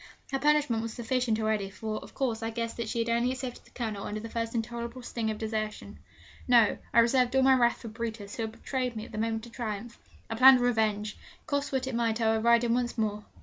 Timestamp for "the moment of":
9.11-9.51